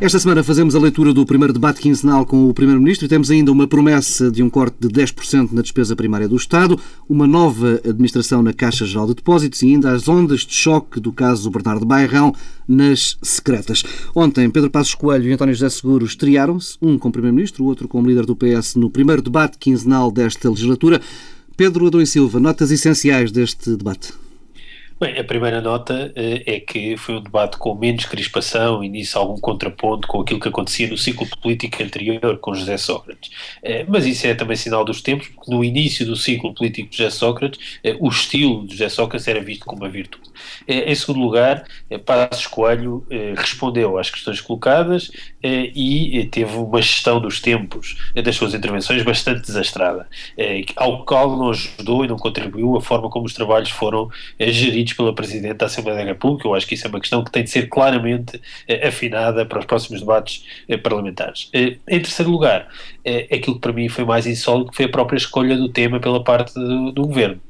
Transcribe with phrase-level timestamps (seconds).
[0.00, 3.50] Esta semana fazemos a leitura do primeiro debate quinzenal com o Primeiro-Ministro e temos ainda
[3.50, 6.78] uma promessa de um corte de 10% na despesa primária do Estado,
[7.08, 11.12] uma nova administração na Caixa Geral de Depósitos e ainda as ondas de choque do
[11.12, 12.32] caso Bernardo Bairrão
[12.66, 13.82] nas secretas.
[14.14, 18.06] Ontem, Pedro Passos Coelho e António José Seguro estrearam-se, um como Primeiro-Ministro, o outro como
[18.06, 21.00] líder do PS, no primeiro debate quinzenal desta legislatura.
[21.56, 24.12] Pedro Adão e Silva, notas essenciais deste debate.
[25.00, 29.16] Bem, a primeira nota uh, é que foi um debate com menos crispação e nisso
[29.16, 33.30] algum contraponto com aquilo que acontecia no ciclo político anterior com José Sócrates.
[33.62, 36.96] Uh, mas isso é também sinal dos tempos, porque no início do ciclo político de
[36.96, 40.30] José Sócrates, uh, o estilo de José Sócrates era visto como uma virtude.
[40.66, 41.64] em segundo lugar,
[42.04, 45.10] Passos Coelho respondeu às questões colocadas
[45.42, 50.08] e teve uma gestão dos tempos das suas intervenções bastante desastrada,
[50.76, 55.14] ao qual não ajudou e não contribuiu a forma como os trabalhos foram geridos pela
[55.14, 56.48] Presidente da Assembleia da República.
[56.48, 59.58] Eu acho que isso é uma questão que tem de ser claramente eh, afinada para
[59.58, 61.48] os próximos debates eh, parlamentares.
[61.52, 62.68] Eh, em terceiro lugar,
[63.30, 66.54] aquilo que para mim foi mais insólito foi a própria escolha do tema pela parte
[66.54, 67.40] do, do Governo.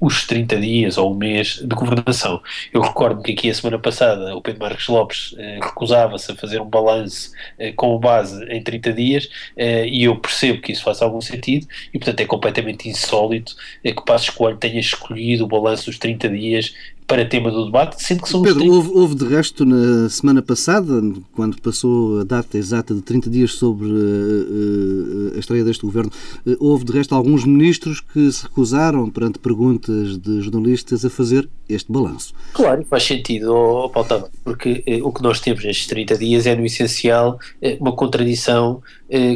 [0.00, 2.42] os 30 dias ou um mês de governação.
[2.72, 6.68] Eu recordo que aqui a semana passada o Pedro Marcos Lopes recusava-se a fazer um
[6.68, 7.30] balanço
[7.76, 12.20] com base em 30 dias e eu percebo que isso faz algum sentido e portanto
[12.20, 16.74] é completamente insólito que Passos Coelho tenha escolhido o balanço dos 30 dias dias
[17.06, 18.74] para tema do debate, sendo que são Pedro, 30...
[18.74, 21.00] houve, houve, de resto na semana passada,
[21.34, 26.10] quando passou a data exata de 30 dias sobre uh, uh, a estreia deste governo,
[26.44, 31.48] uh, houve de resto alguns ministros que se recusaram, perante perguntas de jornalistas, a fazer
[31.68, 32.34] este balanço.
[32.52, 36.64] Claro, faz sentido, oh, Paulo porque o que nós temos nestes 30 dias é, no
[36.64, 37.38] essencial,
[37.80, 38.82] uma contradição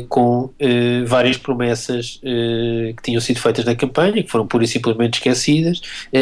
[0.09, 0.51] com
[1.07, 5.81] várias promessas que tinham sido feitas na campanha, que foram pura e simplesmente esquecidas,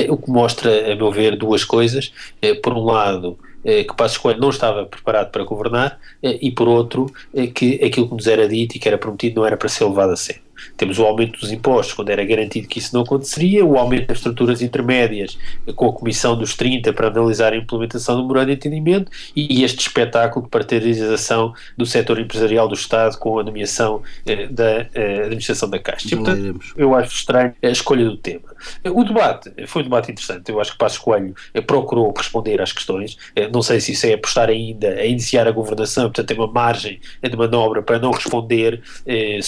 [0.09, 2.13] o que mostra, a meu ver, duas coisas.
[2.41, 6.51] Eh, por um lado, eh, que Passos Coelho não estava preparado para governar eh, e
[6.51, 7.13] por outro
[7.55, 10.13] que aquilo que nos era dito e que era prometido não era para ser levado
[10.13, 10.48] a sério.
[10.77, 14.19] Temos o aumento dos impostos, quando era garantido que isso não aconteceria, o aumento das
[14.19, 15.39] estruturas intermédias,
[15.75, 19.81] com a Comissão dos 30 para analisar a implementação do memorando de entendimento, e este
[19.81, 25.69] espetáculo de parterização do setor empresarial do Estado com a nomeação eh, da eh, administração
[25.69, 26.09] da Caixa.
[26.09, 28.49] E, portanto, eu acho estranho a escolha do tema.
[28.85, 30.51] O debate foi um debate interessante.
[30.51, 33.17] Eu acho que Passos Coelho eh, procurou responder às questões.
[33.35, 36.51] Eh, não sei se isso é apostar ainda a iniciar a governação, portanto, tem uma
[36.51, 39.39] margem de manobra para não responder eh,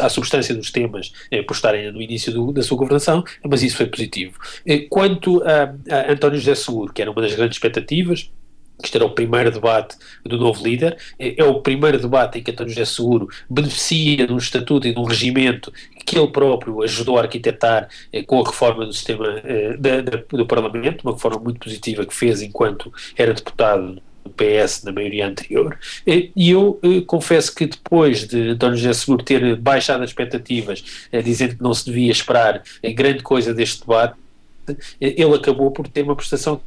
[0.00, 3.76] à substância dos temas eh, por estarem no início do, da sua governação, mas isso
[3.76, 4.38] foi positivo.
[4.66, 8.30] Eh, quanto a, a António José Seguro, que era uma das grandes expectativas,
[8.82, 12.50] este era o primeiro debate do novo líder, eh, é o primeiro debate em que
[12.50, 15.72] António José Seguro beneficia de um estatuto e de um regimento
[16.04, 20.22] que ele próprio ajudou a arquitetar eh, com a reforma do sistema eh, da, da,
[20.28, 24.02] do Parlamento, uma reforma muito positiva que fez enquanto era deputado do
[24.36, 25.78] PS na maioria anterior.
[26.06, 31.22] E eu eh, confesso que depois de António José Seguro ter baixado as expectativas, eh,
[31.22, 34.16] dizendo que não se devia esperar eh, grande coisa deste debate,
[35.00, 36.60] ele acabou por ter uma prestação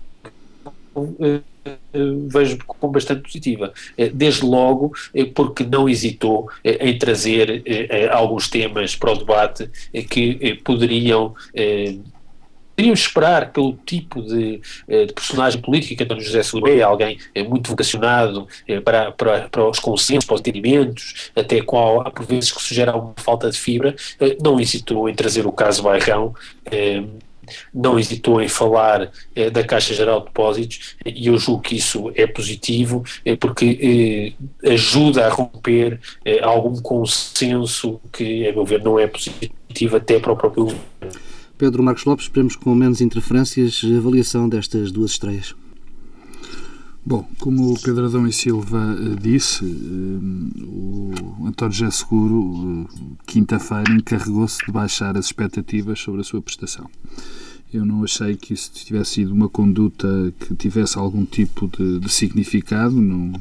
[2.28, 3.74] vejo como bastante positiva.
[4.14, 4.94] Desde logo,
[5.36, 7.62] porque não hesitou em trazer
[8.12, 9.70] alguns temas para o debate
[10.10, 11.36] que poderiam
[12.80, 17.20] Podíamos esperar pelo tipo de, eh, de personagem político que António José Silva é, alguém
[17.36, 22.10] é muito vocacionado é, para, para, para os consensos, para os entendimentos, até qual há
[22.10, 23.94] por vezes que sugere alguma falta de fibra,
[24.42, 26.34] não hesitou em trazer o caso Bairrão,
[27.74, 29.12] não hesitou em falar
[29.52, 33.04] da Caixa Geral de Depósitos e eu julgo que isso é positivo
[33.42, 36.00] porque ajuda a romper
[36.42, 41.29] algum consenso que, a meu ver, não é positivo até para o próprio governo.
[41.60, 45.54] Pedro Marcos Lopes, esperemos com menos interferências, avaliação destas duas estreias.
[47.06, 53.16] Bom, como o Pedro Adão e Silva eh, disse, eh, o António José Seguro, eh,
[53.28, 56.90] quinta-feira, encarregou-se de baixar as expectativas sobre a sua prestação.
[57.74, 62.10] Eu não achei que isso tivesse sido uma conduta que tivesse algum tipo de, de
[62.10, 62.96] significado.
[63.02, 63.34] Não,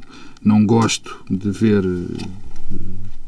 [0.42, 1.84] não gosto de ver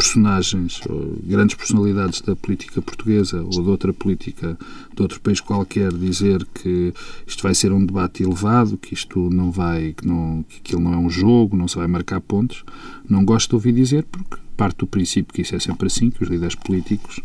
[0.00, 0.80] personagens,
[1.24, 4.58] grandes personalidades da política portuguesa ou de outra política
[4.94, 6.94] de outro país qualquer dizer que
[7.26, 10.94] isto vai ser um debate elevado, que isto não vai, que, não, que aquilo não
[10.94, 12.64] é um jogo, não se vai marcar pontos,
[13.06, 16.22] não gosto de ouvir dizer porque parte do princípio que isso é sempre assim, que
[16.22, 17.20] os líderes políticos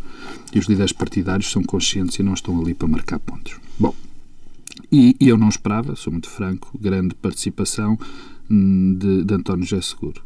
[0.54, 3.58] e os líderes partidários são conscientes e não estão ali para marcar pontos.
[3.80, 3.96] Bom,
[4.92, 7.98] e, e eu não esperava, sou muito franco, grande participação
[8.50, 10.22] hum, de, de António José Seguro.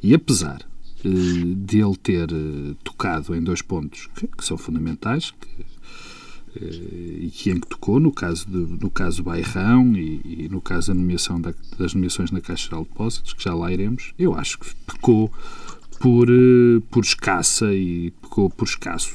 [0.00, 0.67] E apesar
[1.04, 5.48] de ele ter eh, tocado em dois pontos que, que são fundamentais, que
[6.56, 10.60] eh, e que em que tocou no caso, de, no caso Bairrão e, e no
[10.60, 14.34] caso da nomeação da, das nomeações na Caixa de Depósitos, que já lá iremos, eu
[14.34, 15.30] acho que pecou
[16.00, 19.12] por, eh, por escassa e pecou por escasso.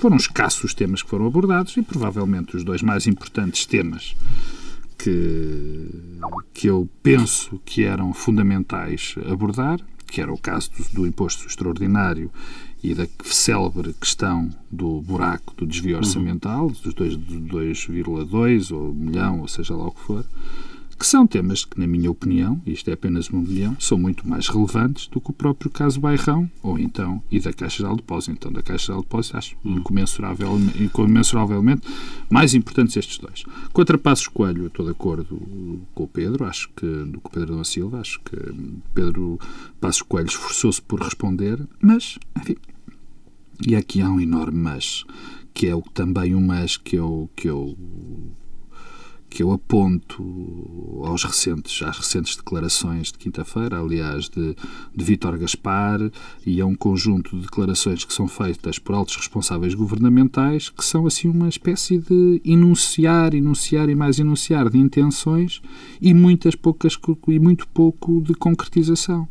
[0.00, 4.14] Foram escassos os temas que foram abordados e provavelmente os dois mais importantes temas
[4.96, 5.88] que,
[6.52, 12.30] que eu penso que eram fundamentais abordar, que era o caso do, do imposto extraordinário
[12.82, 15.98] e da célebre questão do buraco do desvio uhum.
[15.98, 16.72] orçamental, uhum.
[16.82, 20.24] dos 2,2 ou milhão, ou seja lá o que for,
[20.98, 24.48] que são temas que, na minha opinião, isto é apenas uma opinião, são muito mais
[24.48, 28.32] relevantes do que o próprio caso Bairrão, ou então, e da Caixa de Depósito.
[28.32, 31.82] Então, da Caixa de Depósito, acho incomensuravelmente, incomensuravelmente
[32.28, 33.44] mais importantes estes dois.
[33.72, 35.40] Contra Passos Coelho, estou de acordo
[35.94, 38.36] com o Pedro, acho que, do que o Pedro Dom Silva, acho que
[38.92, 39.38] Pedro
[39.80, 42.56] Passos Coelho esforçou-se por responder, mas, enfim,
[43.66, 45.04] e aqui há um enorme mas,
[45.54, 47.76] que é também um mas que eu, que eu
[49.28, 54.56] que eu aponto aos recentes, às recentes declarações de quinta-feira, aliás, de,
[54.94, 56.00] de Vítor Gaspar,
[56.46, 61.06] e a um conjunto de declarações que são feitas por altos responsáveis governamentais, que são
[61.06, 65.60] assim uma espécie de enunciar, enunciar e mais enunciar de intenções
[66.00, 66.98] e muitas poucas
[67.28, 69.28] e muito pouco de concretização.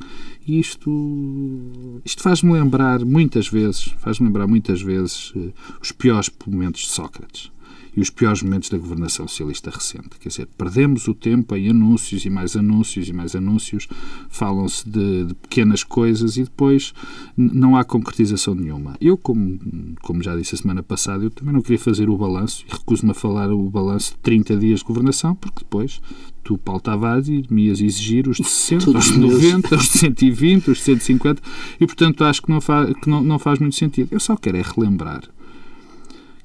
[0.48, 5.52] E isto, isto faz-me lembrar muitas vezes, faz-me lembrar muitas vezes eh,
[5.82, 7.52] os piores momentos de Sócrates
[7.98, 10.20] e os piores momentos da governação socialista recente.
[10.20, 13.88] Quer dizer, perdemos o tempo em anúncios e mais anúncios e mais anúncios,
[14.30, 16.94] falam-se de, de, pequenas coisas e depois
[17.36, 18.96] não há concretização nenhuma.
[19.02, 19.60] Eu, como,
[20.04, 23.12] como já disse a semana passada, eu também não queria fazer o balanço e recuso-me
[23.12, 26.00] a falar o balanço de 30 dias de governação, porque depois
[26.44, 30.70] tu, Paulo Tavares, me ias exigir os de 60, os de 90, os de 120,
[30.70, 31.42] os de 150
[31.82, 34.10] e, portanto, acho que, não, que não, não faz muito sentido.
[34.12, 35.24] Eu só quero é relembrar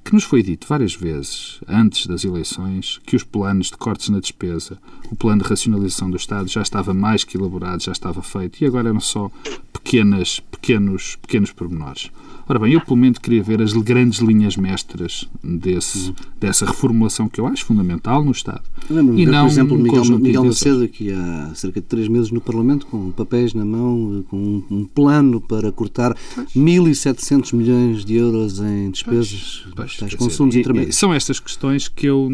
[0.04, 4.20] que nos foi dito várias vezes, antes das eleições, que os planos de cortes na
[4.20, 4.78] despesa,
[5.10, 8.66] o plano de racionalização do Estado já estava mais que elaborado, já estava feito, e
[8.66, 9.31] agora eram só
[9.72, 12.10] pequenas, pequenos, pequenos pormenores.
[12.52, 16.14] Ora bem, eu pelo menos queria ver as grandes linhas mestras desse, uhum.
[16.38, 18.60] dessa reformulação que eu acho fundamental no Estado.
[18.90, 22.43] E não, por exemplo, um Miguel, Miguel Macedo, aqui há cerca de três meses no
[22.43, 26.14] Parlamento, com papéis na mão, com um, um plano para cortar
[26.54, 30.96] 1.700 milhões de euros em despesas, pois, pois, consumos intermédios.
[30.96, 32.28] São estas questões que eu,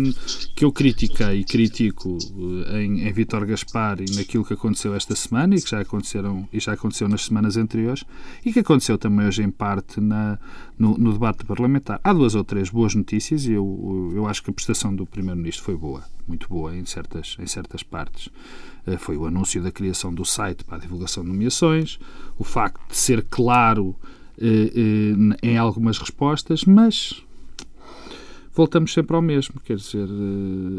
[0.56, 2.18] que eu critiquei e critico
[2.66, 6.48] eh, em, em Vítor Gaspar e naquilo que aconteceu esta semana e que já aconteceram
[6.52, 8.02] e já aconteceu nas semanas anteriores
[8.44, 10.38] e que aconteceu também hoje em parte na,
[10.78, 12.00] no, no, debate parlamentar.
[12.02, 15.64] Há duas ou três boas notícias e eu, eu acho que a prestação do Primeiro-Ministro
[15.64, 18.30] foi boa, muito boa em certas, em certas partes.
[18.86, 21.98] Eh, foi o anúncio da criação do site para a divulgação de nomeações,
[22.38, 23.94] o facto de ser claro
[24.40, 27.22] eh, eh, em algumas respostas, mas
[28.58, 29.60] voltamos sempre ao mesmo.
[29.64, 30.08] Quer dizer,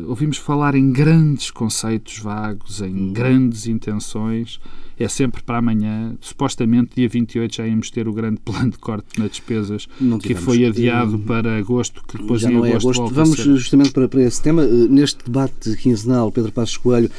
[0.05, 3.13] ouvimos falar em grandes conceitos vagos, em hum.
[3.13, 4.59] grandes intenções
[4.99, 6.15] é sempre para amanhã.
[6.19, 9.87] Supostamente, dia 28, já íamos ter o grande plano de corte nas despesas,
[10.21, 13.13] que foi adiado uh, para agosto, que depois já em não é agosto, agosto.
[13.13, 14.63] Vamos justamente para, para esse tema.
[14.63, 17.09] Uh, neste debate quinzenal, Pedro Passos Coelho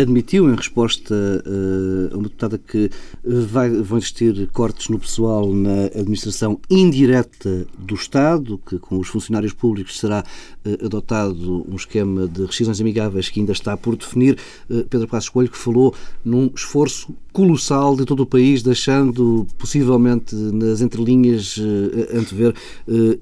[0.00, 1.14] admitiu, em resposta
[2.12, 2.88] a uma deputada, que
[3.24, 9.52] vai, vão existir cortes no pessoal na administração indireta do Estado, que com os funcionários
[9.52, 10.24] públicos será
[10.82, 14.38] adotado um esquema de rescisões amigáveis que ainda está por definir.
[14.88, 15.94] Pedro Passos Coelho que falou
[16.24, 22.54] num esforço colossal de todo o país, deixando possivelmente nas entrelinhas uh, antever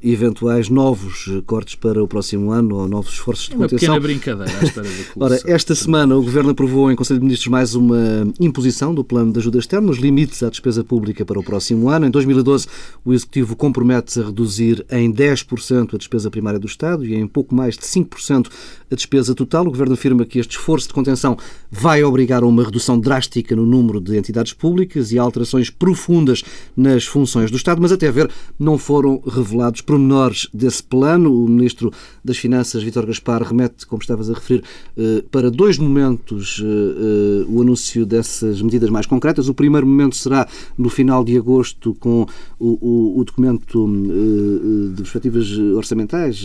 [0.03, 3.95] eventuais novos cortes para o próximo ano ou novos esforços de contenção.
[3.95, 4.93] Uma pequena brincadeira à espera da
[5.25, 9.33] Ora, esta semana o Governo aprovou em Conselho de Ministros mais uma imposição do plano
[9.33, 12.07] de ajuda externa, os limites à despesa pública para o próximo ano.
[12.07, 12.67] Em 2012,
[13.05, 17.55] o Executivo compromete-se a reduzir em 10% a despesa primária do Estado e em pouco
[17.55, 18.49] mais de 5%
[18.91, 19.67] a despesa total.
[19.67, 21.37] O Governo afirma que este esforço de contenção
[21.71, 26.43] vai obrigar a uma redução drástica no número de entidades públicas e alterações profundas
[26.77, 31.33] nas funções do Estado, mas até ver não foram revelados pormenores desse plano.
[31.33, 31.91] O Ministro
[32.25, 34.63] das Finanças, Vítor Gaspar, remete, como estavas a referir,
[34.97, 39.49] eh, para dois momentos eh, eh, o anúncio dessas medidas mais concretas.
[39.49, 42.27] O primeiro momento será no final de agosto, com
[42.59, 43.87] o, o, o documento
[44.95, 46.45] de perspectivas orçamentais,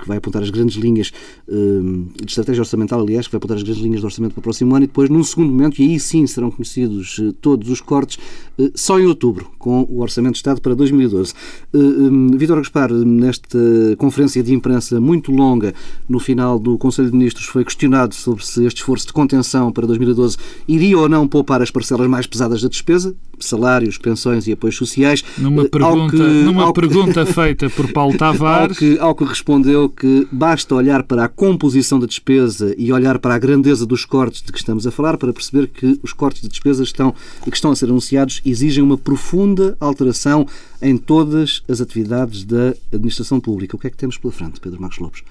[0.00, 1.12] que vai apontar as grandes linhas
[1.48, 4.74] de estratégia orçamental, aliás, que vai apontar as grandes linhas de orçamento para o próximo
[4.74, 8.18] ano, e depois, num segundo momento, e aí sim serão conhecidos eh, todos os cortes,
[8.58, 11.32] eh, só em outubro, com o Orçamento de Estado para 2012.
[11.72, 13.58] Uh, um, Vítor Gaspar, nesta
[13.98, 15.74] conferência de imprensa muito longa,
[16.08, 19.86] no final do Conselho de Ministros, foi questionado sobre se este esforço de contenção para
[19.86, 24.76] 2012 iria ou não poupar as parcelas mais pesadas da despesa, salários, pensões e apoios
[24.76, 25.24] sociais.
[25.38, 28.76] Numa pergunta, que, numa pergunta feita por Paulo Tavares.
[28.76, 33.18] Ao que, ao que respondeu que basta olhar para a composição da despesa e olhar
[33.18, 36.42] para a grandeza dos cortes de que estamos a falar para perceber que os cortes
[36.42, 40.46] de despesa estão, que estão a ser anunciados exigem uma profunda alteração
[40.80, 43.74] em todas as atividades da administração pública.
[43.74, 45.24] O que é que temos pela frente, Pedro Marcos Lopes?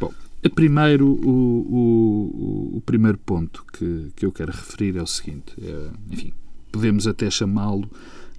[0.00, 0.12] Bom,
[0.56, 5.88] primeiro, o, o, o, primeiro ponto que, que eu quero referir é o seguinte: é,
[6.10, 6.32] enfim,
[6.72, 7.88] podemos até chamá-lo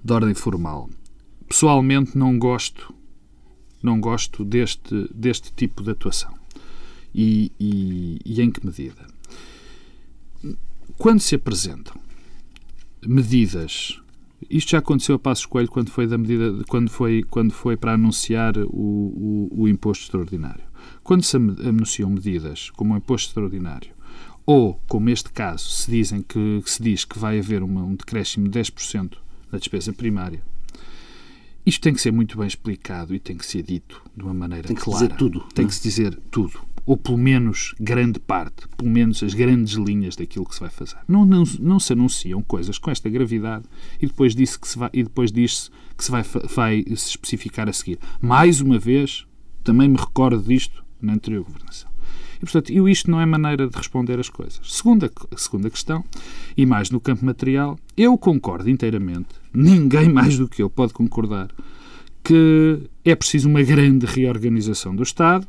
[0.04, 0.90] de ordem formal.
[1.48, 2.92] Pessoalmente não gosto,
[3.84, 6.32] não gosto deste, deste tipo de atuação.
[7.14, 9.06] E, e, e em que medida?
[10.98, 11.94] Quando se apresentam
[13.06, 14.00] medidas
[14.50, 17.92] isto já aconteceu a Passos Coelho quando foi da medida quando foi quando foi para
[17.92, 20.64] anunciar o, o, o imposto extraordinário.
[21.02, 23.94] Quando se anunciam medidas como o imposto extraordinário
[24.46, 28.48] ou, como este caso, se, dizem que, se diz que vai haver uma, um decréscimo
[28.48, 29.16] de 10%
[29.50, 30.42] na despesa primária,
[31.66, 34.68] isto tem que ser muito bem explicado e tem que ser dito de uma maneira
[34.68, 35.06] tem que clara.
[35.06, 36.60] Dizer tudo, tem que se dizer tudo.
[36.86, 40.98] Ou pelo menos grande parte, pelo menos as grandes linhas daquilo que se vai fazer.
[41.08, 43.64] Não, não, não se anunciam coisas com esta gravidade
[44.00, 47.68] e depois diz que se vai, e depois diz-se que se vai, vai se especificar
[47.68, 47.98] a seguir.
[48.20, 49.26] Mais uma vez,
[49.62, 51.93] também me recordo disto na anterior governação.
[52.36, 54.60] E, portanto, eu isto não é maneira de responder as coisas.
[54.64, 56.04] Segunda, segunda questão,
[56.56, 61.48] e mais no campo material, eu concordo inteiramente, ninguém mais do que eu pode concordar,
[62.22, 65.46] que é preciso uma grande reorganização do Estado,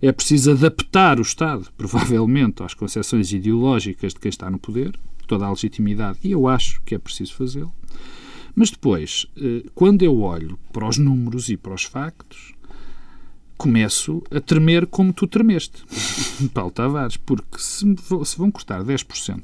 [0.00, 5.44] é preciso adaptar o Estado, provavelmente, às concepções ideológicas de quem está no poder, toda
[5.44, 7.72] a legitimidade, e eu acho que é preciso fazê-lo.
[8.54, 12.54] Mas depois, eh, quando eu olho para os números e para os factos,
[13.56, 15.82] começo a tremer como tu tremeste,
[16.52, 17.86] Paulo Tavares, porque se,
[18.24, 19.42] se vão cortar 10%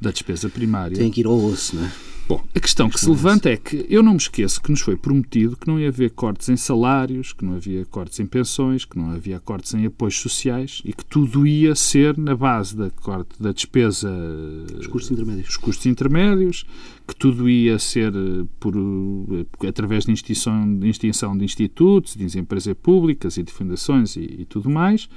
[0.00, 0.96] da despesa primária.
[0.96, 1.92] Tem que ir ao osso, não é?
[2.30, 4.96] Bom, a questão que se levanta é que eu não me esqueço que nos foi
[4.96, 8.96] prometido que não ia haver cortes em salários, que não havia cortes em pensões, que
[8.96, 13.30] não havia cortes em apoios sociais e que tudo ia ser na base da corte
[13.42, 14.08] da despesa.
[14.78, 15.48] Os custos intermédios.
[15.48, 16.64] Os custos intermédios,
[17.04, 22.38] que tudo ia ser eh, por, eh, através de extinção, de extinção de institutos, de
[22.38, 25.08] empresas públicas e de fundações e, e tudo mais.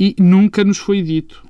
[0.00, 1.44] E nunca nos foi dito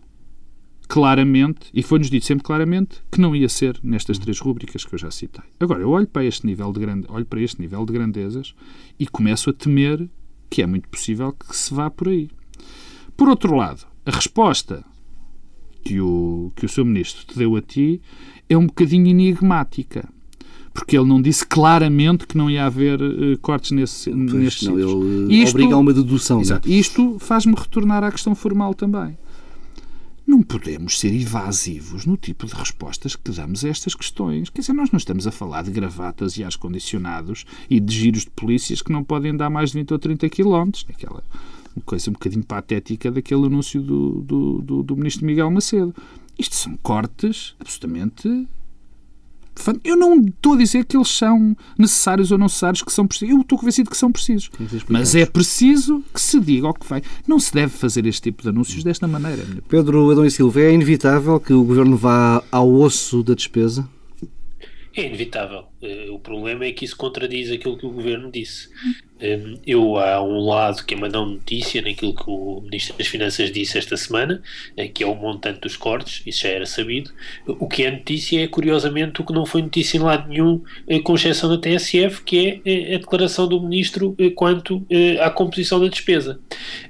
[0.88, 4.98] claramente, e foi-nos dito sempre claramente, que não ia ser nestas três rúbricas que eu
[4.98, 5.44] já citei.
[5.58, 8.54] Agora, eu olho para este nível de, grande, olho para este nível de grandezas
[8.98, 10.08] e começo a temer
[10.50, 12.30] que é muito possível que se vá por aí.
[13.16, 14.84] Por outro lado, a resposta
[15.82, 18.00] que o, que o seu ministro te deu a ti
[18.48, 20.08] é um bocadinho enigmática.
[20.72, 24.78] Porque ele não disse claramente que não ia haver uh, cortes nesse, pois nestes não,
[24.78, 26.40] Ele isto, obriga a uma dedução.
[26.40, 26.68] Exato.
[26.68, 29.16] Isto faz-me retornar à questão formal também
[30.26, 34.48] não podemos ser evasivos no tipo de respostas que damos a estas questões.
[34.48, 38.30] Quer dizer, nós não estamos a falar de gravatas e ar-condicionados e de giros de
[38.30, 40.86] polícias que não podem dar mais de 20 ou 30 quilómetros.
[40.88, 41.22] Aquela
[41.84, 45.94] coisa um bocadinho patética daquele anúncio do, do, do, do ministro Miguel Macedo.
[46.38, 48.48] Isto são cortes absolutamente
[49.82, 53.34] eu não estou a dizer que eles são necessários ou não necessários, que são precisos.
[53.34, 54.50] Eu estou convencido que são precisos.
[54.88, 57.02] Mas é preciso que se diga o que vai.
[57.26, 59.44] Não se deve fazer este tipo de anúncios desta maneira.
[59.68, 63.88] Pedro Adão e Silva, é inevitável que o Governo vá ao osso da despesa?
[64.96, 65.64] É inevitável.
[65.84, 68.70] Eh, o problema é que isso contradiz aquilo que o Governo disse.
[69.20, 73.06] Hum, eu há um lado que é uma não notícia naquilo que o Ministro das
[73.06, 74.42] Finanças disse esta semana,
[74.76, 77.12] eh, que é o montante dos cortes, isso já era sabido.
[77.46, 81.00] O que é notícia é, curiosamente, o que não foi notícia em lado nenhum, eh,
[81.00, 84.86] com exceção da TSF, que é a declaração do Ministro quanto
[85.20, 86.40] à composição da despesa.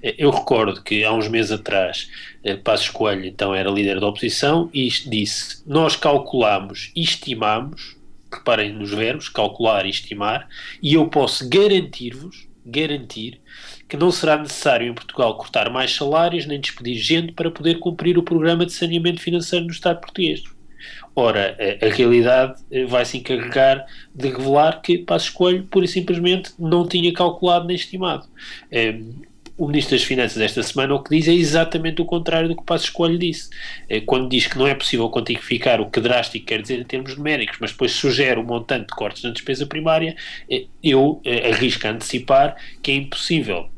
[0.03, 2.09] Eu recordo que há uns meses atrás,
[2.63, 7.94] Passos Coelho, então, era líder da oposição e disse: Nós calculamos e estimamos
[8.35, 10.49] reparem nos verbos, calcular e estimar,
[10.83, 13.41] e eu posso garantir-vos, garantir,
[13.89, 18.17] que não será necessário em Portugal cortar mais salários nem despedir gente para poder cumprir
[18.17, 20.43] o programa de saneamento financeiro no Estado português.
[21.15, 25.89] Ora, a, a realidade eh, vai se encarregar de revelar que Passos Coelho, pura e
[25.89, 28.27] simplesmente, não tinha calculado nem estimado.
[28.71, 28.99] Eh,
[29.57, 32.63] o Ministro das Finanças esta semana o que diz é exatamente o contrário do que
[32.63, 33.51] o Passo Escolho disse.
[33.89, 37.17] É, quando diz que não é possível quantificar o que drástico quer dizer em termos
[37.17, 40.17] numéricos, mas depois sugere o montante de cortes na despesa primária,
[40.51, 43.69] é, eu é, arrisco a antecipar que é impossível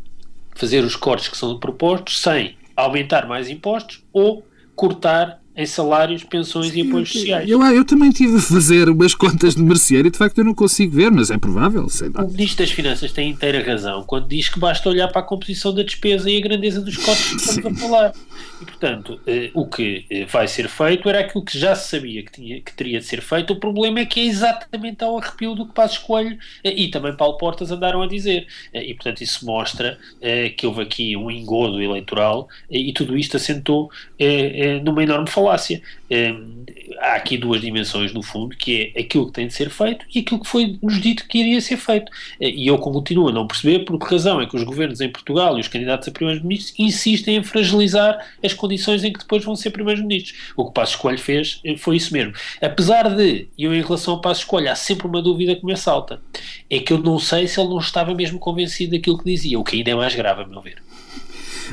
[0.54, 6.70] fazer os cortes que são propostos sem aumentar mais impostos ou cortar em salários, pensões
[6.70, 7.48] Sim, e apoios sociais.
[7.48, 10.54] Eu, eu, também tive a fazer umas contas de merceário e de facto eu não
[10.54, 11.88] consigo ver, mas é provável.
[11.88, 12.24] Sei lá.
[12.24, 15.74] O Ministro das Finanças tem inteira razão quando diz que basta olhar para a composição
[15.74, 18.12] da despesa e a grandeza dos costos que estamos a falar.
[18.60, 22.22] E, portanto, eh, o que eh, vai ser feito era aquilo que já se sabia
[22.22, 23.52] que, tinha, que teria de ser feito.
[23.52, 27.14] O problema é que é exatamente ao arrepio do que Passos Coelho eh, e também
[27.14, 28.46] Paulo Portas andaram a dizer.
[28.72, 33.16] Eh, e, portanto, isso mostra eh, que houve aqui um engodo eleitoral eh, e tudo
[33.16, 33.90] isto assentou
[34.82, 35.82] numa enorme falácia.
[37.00, 40.20] Há aqui duas dimensões, no fundo, que é aquilo que tem de ser feito e
[40.20, 42.10] aquilo que foi nos dito que iria ser feito.
[42.40, 45.56] E eu continuo a não perceber por que razão é que os governos em Portugal
[45.56, 49.70] e os candidatos a primeiros-ministros insistem em fragilizar as condições em que depois vão ser
[49.70, 50.52] primeiros-ministros.
[50.56, 52.32] O que Passos Escolho fez eh, foi isso mesmo.
[52.60, 56.20] Apesar de, eu em relação ao Passos Escolho, há sempre uma dúvida que me assalta,
[56.70, 59.64] é que eu não sei se ele não estava mesmo convencido daquilo que dizia, o
[59.64, 60.82] que ainda é mais grave, a meu ver.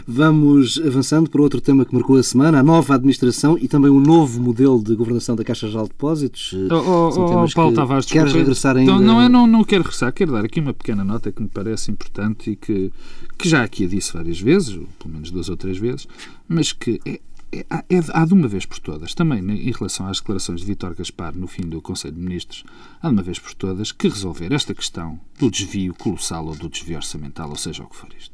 [0.07, 3.99] Vamos avançando para outro tema que marcou a semana, a nova administração e também o
[3.99, 6.53] novo modelo de governação da Caixa Geral de Depósitos.
[6.53, 8.91] Oh, oh, São temas oh, Paulo que Tavares, queres regressar ainda?
[8.91, 11.49] Não, não, eu não, não quero regressar, quero dar aqui uma pequena nota que me
[11.49, 12.91] parece importante e que,
[13.37, 16.07] que já aqui a disse várias vezes, pelo menos duas ou três vezes,
[16.47, 17.19] mas que é,
[17.53, 20.95] é, é, há de uma vez por todas, também em relação às declarações de Vítor
[20.95, 22.63] Gaspar no fim do Conselho de Ministros,
[22.99, 26.67] há de uma vez por todas que resolver esta questão do desvio colossal ou do
[26.67, 28.32] desvio orçamental, ou seja o que for isto.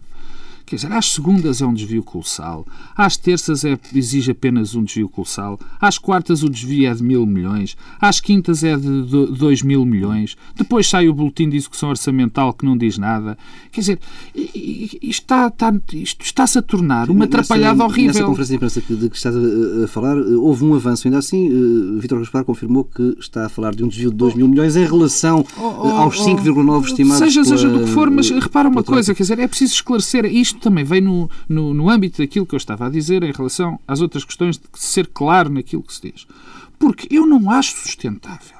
[0.70, 2.64] Quer dizer, às segundas é um desvio colossal,
[2.96, 7.26] às terças é, exige apenas um desvio colossal, às quartas o desvio é de mil
[7.26, 9.04] milhões, às quintas é de
[9.36, 13.36] dois mil milhões, depois sai o boletim de execução orçamental que não diz nada.
[13.72, 14.00] Quer dizer,
[14.36, 18.14] isto está, está, isto está-se a tornar uma atrapalhada horrível.
[18.14, 21.08] Nessa conferência de imprensa que, de que estás a, falar, houve um avanço.
[21.08, 24.36] Ainda assim, uh, Vítor Gaspar confirmou que está a falar de um desvio de 2
[24.36, 27.18] mil milhões em relação oh, oh, aos 5,9 estimados.
[27.18, 30.59] Seja, seja do que for, mas repara uma coisa, quer dizer, é preciso esclarecer isto
[30.60, 34.02] também vem no, no, no âmbito daquilo que eu estava a dizer em relação às
[34.02, 36.28] outras questões de ser claro naquilo que se diz.
[36.78, 38.58] Porque eu não acho sustentável.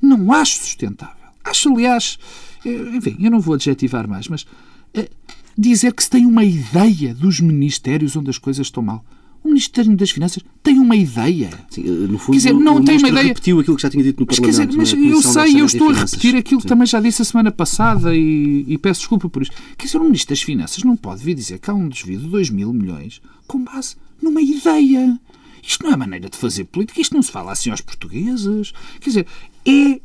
[0.00, 1.14] Não acho sustentável.
[1.44, 2.18] Acho, aliás,
[2.64, 4.46] eh, enfim, eu não vou adjetivar mais, mas
[4.92, 5.08] é,
[5.56, 9.04] dizer que se tem uma ideia dos ministérios onde as coisas estão mal.
[9.44, 11.50] O Ministério das Finanças tem uma ideia.
[11.68, 13.26] Sim, eh, no fundo, quer dizer, não tem uma ideia.
[13.26, 14.56] repetiu aquilo que já tinha dito no Parlamento.
[14.56, 17.24] Quer dizer, mas eu sei, eu estou a repetir aquilo que também já disse a
[17.26, 19.52] semana passada e, e, peço desculpa por isso.
[19.76, 22.26] Quer dizer, o Ministro das Finanças não pode vir dizer que há um desvio de
[22.26, 25.20] 2 mil milhões com base numa ideia.
[25.62, 28.72] Isto não é maneira de fazer política, isto não se fala assim aos portugueses.
[28.98, 29.26] Quer dizer,
[29.66, 30.00] é,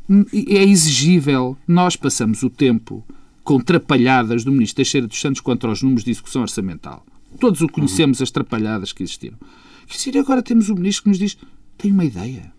[0.54, 3.02] é exigível, nós passamos o tempo
[3.42, 7.04] com trapalhadas do Ministro Teixeira dos Santos contra os números de execução orçamental.
[7.38, 9.38] Todos o conhecemos, as trapalhadas que existiram.
[9.86, 11.36] Quer dizer, agora temos o ministro que nos diz:
[11.76, 12.52] tem uma ideia.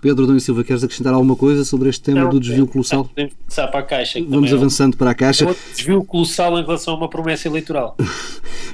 [0.00, 3.04] Pedro Dom Silva, queres acrescentar alguma coisa sobre este tema não, do desvio colossal?
[3.04, 4.24] Podemos passar para a Caixa.
[4.28, 5.44] Vamos avançando é para a Caixa.
[5.44, 7.96] É outro desvio colossal em relação a uma promessa eleitoral.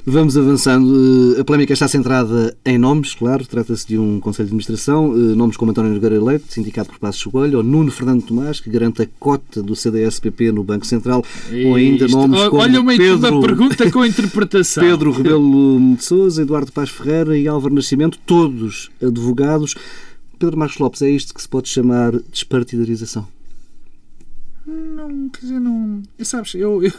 [0.05, 1.37] Vamos avançando.
[1.39, 3.47] A polémica está centrada em nomes, claro.
[3.47, 5.15] Trata-se de um Conselho de Administração.
[5.15, 8.69] Eh, nomes como António Nogueira Leite, sindicado por Passos Coelho, ou Nuno Fernando Tomás, que
[8.69, 11.25] garante a cota do CDS-PP no Banco Central,
[11.67, 14.83] ou ainda nomes como Olha uma, Pedro, uma pergunta com interpretação.
[14.85, 19.77] Pedro Rebelo de Sousa, Eduardo Paz Ferreira e Álvaro Nascimento, todos advogados.
[20.37, 23.29] Pedro Marcos Lopes, é isto que se pode chamar despartidarização?
[24.67, 26.03] Não, quer dizer, não.
[26.21, 26.93] Sabes, eu, eu,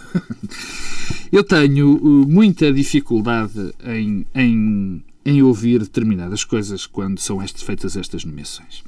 [1.32, 7.96] eu tenho uh, muita dificuldade em, em, em ouvir determinadas coisas quando são estas, feitas
[7.96, 8.84] estas nomeações.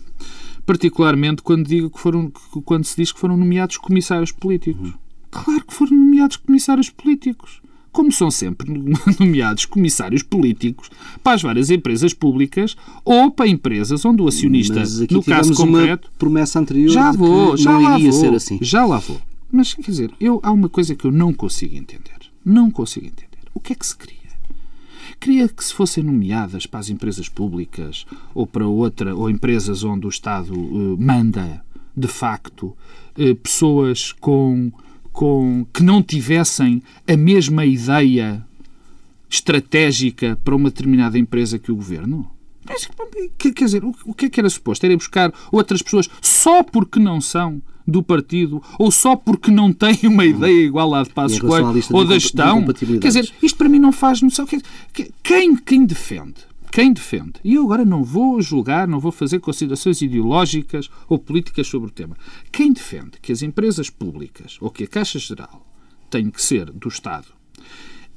[0.65, 2.31] Particularmente quando, digo que foram,
[2.65, 4.89] quando se diz que foram nomeados comissários políticos.
[4.89, 4.97] Uhum.
[5.31, 7.61] Claro que foram nomeados comissários políticos
[7.95, 8.69] como são sempre
[9.17, 10.89] nomeados comissários políticos
[11.23, 16.59] para as várias empresas públicas ou para empresas onde o acionista, no caso concreto, promessa
[16.59, 18.59] anterior já vou, já não iria vou, ser assim.
[18.61, 19.21] Já lá vou.
[19.49, 22.19] Mas quer dizer, eu há uma coisa que eu não consigo entender.
[22.43, 23.39] Não consigo entender.
[23.53, 24.15] O que é que se queria?
[25.17, 30.05] Queria que se fossem nomeadas para as empresas públicas ou para outra ou empresas onde
[30.05, 31.63] o Estado uh, manda
[31.95, 32.75] de facto
[33.17, 34.69] uh, pessoas com
[35.15, 38.45] com que não tivessem a mesma ideia
[39.29, 42.29] estratégica para uma determinada empresa que o governo?
[43.37, 44.85] Quer dizer, o que é que era suposto?
[44.85, 49.99] Era buscar outras pessoas só porque não são do partido ou só porque não têm
[50.03, 52.65] uma ideia igual à de Passos Coelho ou da gestão?
[52.99, 54.45] Quer dizer, isto para mim não faz noção.
[55.23, 56.41] Quem, quem defende
[56.75, 61.67] quem defende, e eu agora não vou julgar, não vou fazer considerações ideológicas ou políticas
[61.67, 62.17] sobre o tema,
[62.51, 65.65] quem defende que as empresas públicas ou que a Caixa Geral
[66.09, 67.27] tem que ser do Estado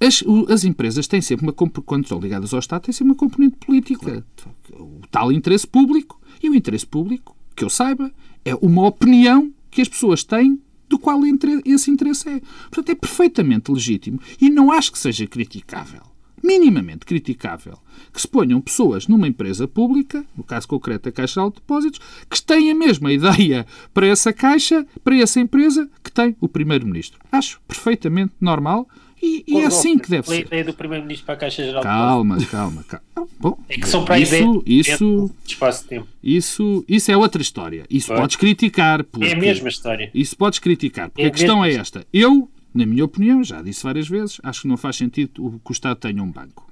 [0.00, 3.56] as, as, empresas têm sempre uma quando estão ligadas ao Estado, têm sempre uma componente
[3.64, 4.24] política.
[4.72, 6.20] O tal interesse público.
[6.42, 8.12] E o interesse público, que eu saiba,
[8.44, 11.20] é uma opinião que as pessoas têm do qual
[11.64, 12.40] esse interesse é.
[12.70, 16.07] Portanto, é perfeitamente legítimo e não acho que seja criticável
[16.42, 17.78] minimamente criticável
[18.12, 22.42] que se ponham pessoas numa empresa pública, no caso concreto a Caixa de Depósitos, que
[22.42, 27.18] têm a mesma ideia para essa caixa, para essa empresa, que tem o Primeiro-Ministro.
[27.30, 28.88] Acho perfeitamente normal
[29.22, 30.34] e, e é assim que deve ser.
[30.34, 33.30] A ideia do Primeiro-Ministro para a Caixa Geral calma, de Calma, calma, calma.
[33.38, 36.08] Bom, é que são para isso, ideia isso, espaço de tempo.
[36.22, 37.84] Isso, isso é outra história.
[37.90, 39.04] Isso podes criticar.
[39.20, 40.10] É a mesma história.
[40.14, 41.10] Isso podes criticar.
[41.10, 42.06] Porque é a questão é esta.
[42.12, 45.72] Eu, na minha opinião, já disse várias vezes, acho que não faz sentido que o
[45.72, 46.68] Estado tenha um banco.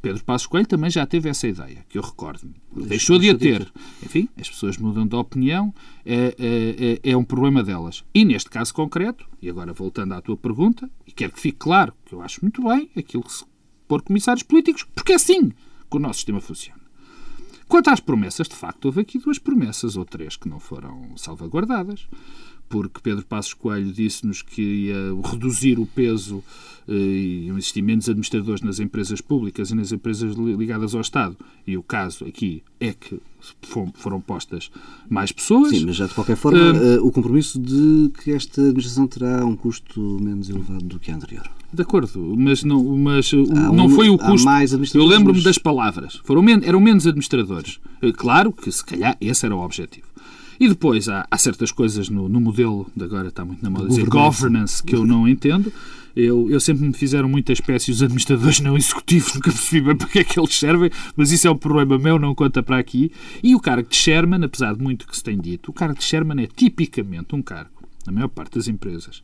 [0.00, 2.54] Pedro Passos Coelho também já teve essa ideia, que eu recordo-me.
[2.86, 3.70] Deixou de a ter.
[4.02, 5.74] Enfim, as pessoas mudam de opinião,
[6.06, 8.02] é, é, é, é, um problema delas.
[8.14, 11.92] E neste caso concreto, e agora voltando à tua pergunta, e quero que fique claro
[12.06, 13.44] que eu acho muito bem aquilo que se
[13.86, 16.80] pôr comissários políticos, porque é assim que o nosso sistema funciona.
[17.68, 22.08] Quanto às promessas, de facto, houve aqui duas promessas ou três que não foram salvaguardadas
[22.70, 24.96] porque Pedro Passos Coelho disse-nos que ia
[25.28, 26.42] reduzir o peso
[26.88, 31.36] eh, e existir menos administradores nas empresas públicas e nas empresas ligadas ao Estado.
[31.66, 33.20] E o caso aqui é que
[33.94, 34.70] foram postas
[35.08, 35.70] mais pessoas.
[35.70, 39.56] Sim, mas já de qualquer forma, uh, o compromisso de que esta administração terá um
[39.56, 41.50] custo menos elevado do que a anterior.
[41.72, 44.48] De acordo, mas não, mas não um, foi o custo.
[44.94, 46.20] Eu lembro-me das palavras.
[46.22, 47.80] Foram eram menos administradores.
[48.16, 50.06] Claro que, se calhar, esse era o objetivo.
[50.60, 53.88] E depois há, há certas coisas no, no, modelo, de agora está muito na moda
[53.88, 55.72] dizer governance, que eu não entendo.
[56.14, 60.08] Eu, eu sempre me fizeram muita espécie os administradores não executivos, nunca percebi bem para
[60.08, 63.10] que é que eles servem, mas isso é um problema meu, não conta para aqui.
[63.42, 66.04] E o cargo de Sherman, apesar de muito que se tem dito, o cargo de
[66.04, 69.22] Sherman é tipicamente um cargo, na maior parte das empresas,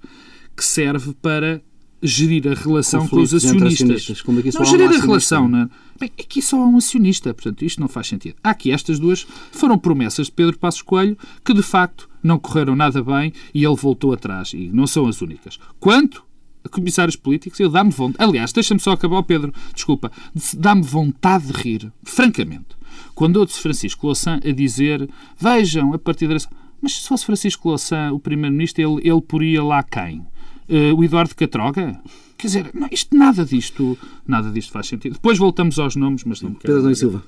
[0.56, 1.60] que serve para
[2.06, 4.22] gerir a relação com os acionistas.
[4.22, 5.68] Que não, gerir a relação, não é?
[5.98, 8.36] Bem, aqui só há um acionista, portanto, isto não faz sentido.
[8.42, 12.76] Há aqui estas duas foram promessas de Pedro Passos Coelho que, de facto, não correram
[12.76, 14.52] nada bem e ele voltou atrás.
[14.52, 15.58] E não são as únicas.
[15.80, 16.24] Quanto
[16.64, 18.28] a comissários políticos, eu dá-me vontade.
[18.28, 20.10] Aliás, deixa-me só acabar, Pedro, desculpa.
[20.54, 22.76] Dá-me vontade de rir, francamente.
[23.14, 26.36] Quando ouço Francisco Louçã a dizer: vejam, a partir da.
[26.82, 30.26] Mas se fosse Francisco Louçã o primeiro-ministro, ele, ele poria lá quem?
[30.68, 32.00] Uh, o Eduardo Catroga?
[32.38, 35.14] Quer dizer, não, isto, nada disto nada disto faz sentido.
[35.14, 36.52] Depois voltamos aos nomes, mas não.
[36.54, 37.22] Pedro Silva.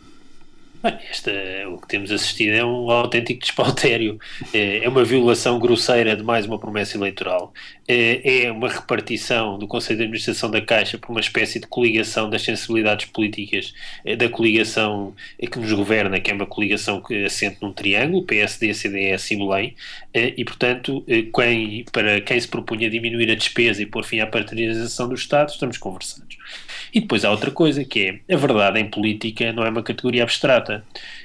[0.83, 1.33] Esta,
[1.69, 4.19] o que temos assistido é um autêntico despautério.
[4.53, 7.53] É, é uma violação grosseira de mais uma promessa eleitoral.
[7.87, 12.31] É, é uma repartição do Conselho de Administração da Caixa por uma espécie de coligação
[12.31, 17.59] das sensibilidades políticas é, da coligação que nos governa, que é uma coligação que assente
[17.61, 19.75] num triângulo, PSD, CDS e Belém,
[20.15, 25.09] e, portanto, quem, para quem se propunha diminuir a despesa e pôr fim à partidarização
[25.09, 26.37] do Estado, estamos conversados.
[26.93, 30.23] E depois há outra coisa, que é a verdade em política não é uma categoria
[30.23, 30.68] abstrata.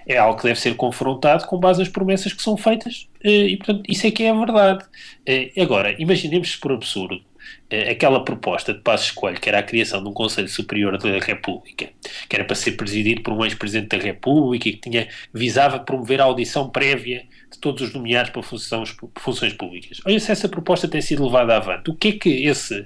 [0.08, 3.58] É algo que deve ser confrontado com base nas promessas que são feitas eh, e,
[3.58, 4.86] portanto, isso é que é a verdade.
[5.26, 7.22] Eh, agora, imaginemos-se por absurdo
[7.70, 11.20] eh, aquela proposta de Passos Coelho, que era a criação de um Conselho Superior da
[11.20, 11.90] República,
[12.30, 16.22] que era para ser presidido por um ex-presidente da República e que tinha, visava promover
[16.22, 20.00] a audição prévia de todos os nomeados para funções, funções públicas.
[20.06, 21.90] Olha se essa proposta tem sido levada avante.
[21.90, 22.86] O que é que esse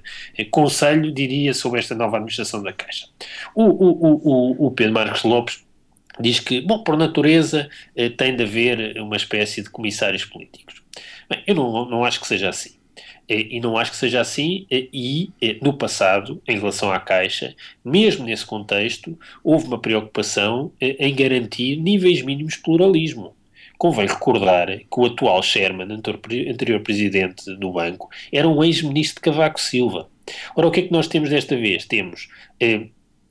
[0.52, 3.08] Conselho diria sobre esta nova administração da Caixa?
[3.56, 5.67] O, o, o, o Pedro Marcos Lopes
[6.20, 10.82] diz que, bom, por natureza, eh, tem de haver uma espécie de comissários políticos.
[11.30, 12.78] Bem, eu não, não acho que seja assim.
[13.30, 15.30] E não acho que seja assim, e
[15.62, 17.54] no passado, em relação à Caixa,
[17.84, 23.36] mesmo nesse contexto, houve uma preocupação em garantir níveis mínimos de pluralismo.
[23.78, 29.60] Convém recordar que o atual Sherman, anterior presidente do banco, era um ex-ministro de Cavaco
[29.60, 30.10] Silva.
[30.56, 31.86] Ora, o que é que nós temos desta vez?
[31.86, 32.30] Temos
[32.62, 32.88] eh,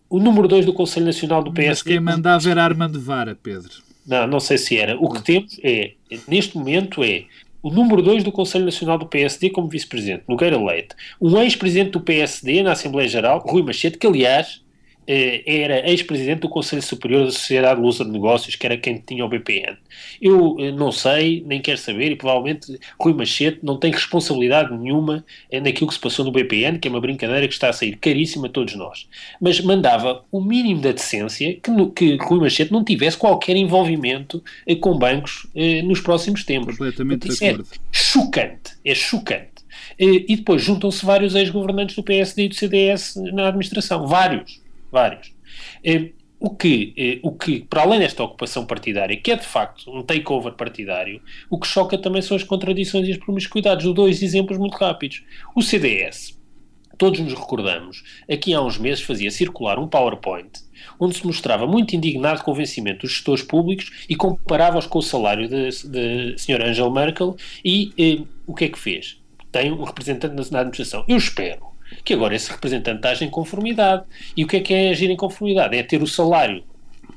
[0.09, 1.71] o número 2 do Conselho Nacional do PSD.
[1.71, 3.71] Mas quem mandava era Armando Vara, Pedro.
[4.07, 4.97] Não, não sei se era.
[4.99, 5.93] O que temos é,
[6.29, 7.25] neste momento, é
[7.63, 12.01] o número 2 do Conselho Nacional do PSD como vice-presidente, Nogueira Leite, um ex-presidente do
[12.01, 14.63] PSD na Assembleia Geral, Rui Machete, que aliás
[15.07, 19.29] era ex-presidente do Conselho Superior da Sociedade Lusa de Negócios, que era quem tinha o
[19.29, 19.77] BPN.
[20.21, 25.25] Eu eh, não sei, nem quero saber, e provavelmente Rui Machete não tem responsabilidade nenhuma
[25.51, 27.97] eh, naquilo que se passou no BPN, que é uma brincadeira que está a sair
[27.97, 29.07] caríssima a todos nós.
[29.41, 34.43] Mas mandava o mínimo da decência que, no, que Rui Machete não tivesse qualquer envolvimento
[34.81, 35.47] com bancos
[35.85, 36.77] nos próximos tempos.
[36.77, 37.67] Completamente de acordo.
[37.73, 39.57] É chocante, é chocante.
[39.99, 44.61] E depois juntam-se vários ex-governantes do PSD e do CDS na administração, vários
[44.91, 45.33] vários.
[45.85, 49.91] Eh, o que, eh, o que, para além desta ocupação partidária, que é de facto
[49.91, 51.21] um takeover partidário,
[51.51, 53.85] o que choca também são as contradições e as promiscuidades.
[53.85, 55.23] Dou dois exemplos muito rápidos.
[55.55, 56.39] O CDS,
[56.99, 60.67] todos nos recordamos, aqui há uns meses fazia circular um PowerPoint
[60.99, 65.03] onde se mostrava muito indignado com o vencimento dos gestores públicos e comparava-os com o
[65.03, 69.21] salário da senhora Angela Merkel e eh, o que é que fez?
[69.51, 71.05] Tem um representante na administração.
[71.09, 74.05] Eu espero que agora esse representante age em conformidade.
[74.37, 75.77] E o que é que é agir em conformidade?
[75.77, 76.63] É ter o salário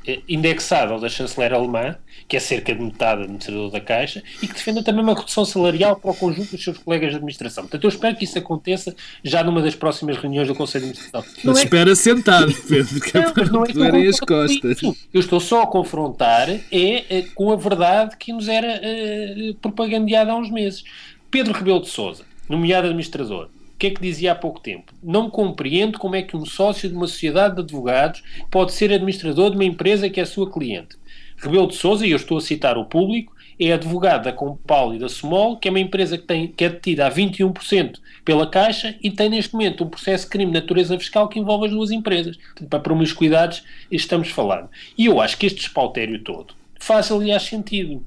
[0.07, 1.95] eh, indexado ao da chanceler alemã,
[2.27, 5.97] que é cerca de metade administrador da Caixa, e que defenda também uma redução salarial
[5.97, 7.63] para o conjunto dos seus colegas de administração.
[7.65, 11.31] Portanto, eu espero que isso aconteça já numa das próximas reuniões do Conselho de Administração.
[11.43, 14.81] Mas é espera sentado, Pedro, que não, mas não é as costas.
[14.81, 20.31] Eu estou só a confrontar é, é, com a verdade que nos era é, propagandeada
[20.31, 20.83] há uns meses.
[21.29, 24.93] Pedro Rebelo de Sousa, nomeado administrador, que é que dizia há pouco tempo?
[25.01, 29.49] Não compreendo como é que um sócio de uma sociedade de advogados pode ser administrador
[29.49, 30.97] de uma empresa que é sua cliente.
[31.37, 34.99] Rebelo de Sousa, e eu estou a citar o público, é advogado da Compal e
[34.99, 38.95] da Small, que é uma empresa que, tem, que é detida a 21% pela Caixa
[39.01, 41.91] e tem neste momento um processo de crime de natureza fiscal que envolve as duas
[41.91, 42.37] empresas.
[42.69, 44.69] Para promiscuidades estamos falando.
[44.97, 48.03] E eu acho que este espautério todo faz, aliás, sentido.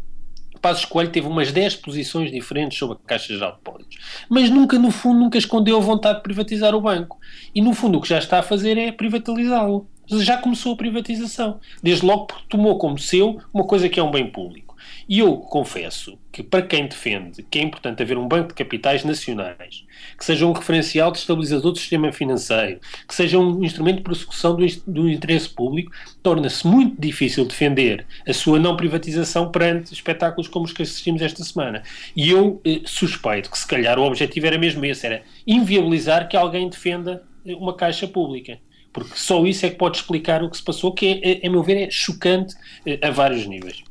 [0.63, 3.99] Passos Coelho teve umas 10 posições diferentes sobre a Caixa Geral de Depósitos,
[4.31, 7.19] mas nunca, no fundo, nunca escondeu a vontade de privatizar o banco.
[7.53, 9.89] E, no fundo, o que já está a fazer é privatizá-lo.
[10.09, 11.59] Já começou a privatização.
[11.83, 14.77] Desde logo porque tomou como seu uma coisa que é um bem público.
[15.09, 19.05] E eu confesso que, para quem defende que é importante haver um banco de capitais
[19.05, 19.85] nacionais,
[20.19, 24.57] que seja um referencial de estabilizador do sistema financeiro, que seja um instrumento de prossecução
[24.57, 25.93] do, do interesse público,
[26.23, 31.45] torna-se muito difícil defender a sua não privatização perante espetáculos como os que assistimos esta
[31.45, 31.83] semana.
[32.17, 36.37] E eu eh, suspeito que, se calhar, o objetivo era mesmo esse: era inviabilizar que
[36.37, 38.59] alguém defenda eh, uma caixa pública
[38.93, 41.51] porque só isso é que pode explicar o que se passou, que é, é a
[41.51, 43.83] meu ver, é chocante eh, a vários níveis.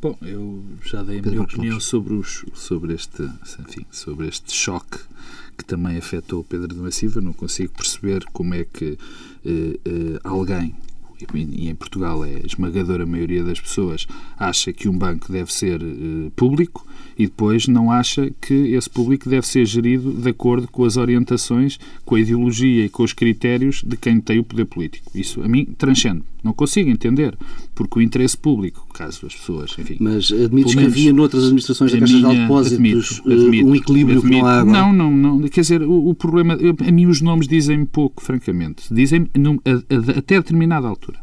[0.00, 4.98] Bom, eu já dei a minha opinião sobre, os, sobre, este, enfim, sobre este choque
[5.56, 7.20] que também afetou Pedro de Massiva.
[7.20, 8.96] Não consigo perceber como é que
[9.44, 10.76] eh, eh, alguém,
[11.34, 14.06] e em Portugal é a esmagadora maioria das pessoas,
[14.38, 16.86] acha que um banco deve ser eh, público
[17.18, 21.78] e depois não acha que esse público deve ser gerido de acordo com as orientações,
[22.04, 25.10] com a ideologia e com os critérios de quem tem o poder político.
[25.14, 26.22] Isso a mim transcende.
[26.44, 27.36] Não consigo entender,
[27.74, 29.96] porque o interesse público, caso as pessoas, enfim...
[29.98, 34.36] Mas admites que havia noutras administrações da Caixa de Depósitos admito, admito, um equilíbrio admito,
[34.36, 34.78] que não há agora?
[34.78, 35.48] Não, não, não.
[35.48, 36.56] Quer dizer, o, o problema...
[36.86, 38.84] A mim os nomes dizem pouco, francamente.
[38.94, 39.28] Dizem
[40.16, 41.18] até determinada altura.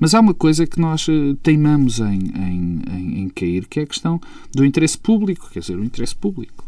[0.00, 3.82] Mas há uma coisa que nós eh, teimamos em, em, em, em cair, que é
[3.82, 4.18] a questão
[4.50, 5.50] do interesse público.
[5.52, 6.66] Quer dizer, o interesse público.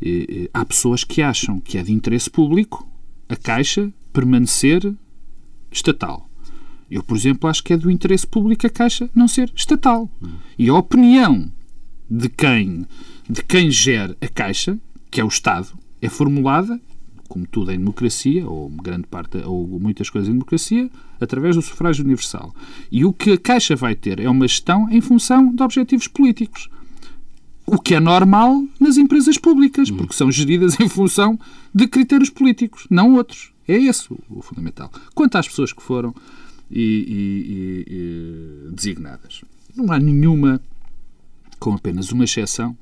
[0.00, 2.88] E, e, há pessoas que acham que é de interesse público
[3.28, 4.94] a Caixa permanecer
[5.70, 6.28] estatal.
[6.90, 10.10] Eu, por exemplo, acho que é do interesse público a Caixa não ser estatal.
[10.58, 11.50] E a opinião
[12.10, 12.86] de quem,
[13.28, 14.78] de quem gera a Caixa,
[15.10, 15.68] que é o Estado,
[16.00, 16.80] é formulada
[17.32, 22.04] como tudo em democracia, ou grande parte, ou muitas coisas em democracia, através do sufrágio
[22.04, 22.54] universal.
[22.90, 26.68] E o que a Caixa vai ter é uma gestão em função de objetivos políticos.
[27.64, 29.96] O que é normal nas empresas públicas, hum.
[29.96, 31.40] porque são geridas em função
[31.74, 33.50] de critérios políticos, não outros.
[33.66, 34.92] É esse o fundamental.
[35.14, 36.14] Quanto às pessoas que foram
[36.70, 39.40] e, e, e, designadas,
[39.74, 40.60] não há nenhuma,
[41.58, 42.76] com apenas uma exceção,